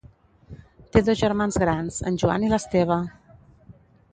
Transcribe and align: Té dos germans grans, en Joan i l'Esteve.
Té 0.95 1.03
dos 1.09 1.19
germans 1.19 1.59
grans, 1.65 1.99
en 2.13 2.17
Joan 2.25 2.47
i 2.49 2.51
l'Esteve. 2.55 2.99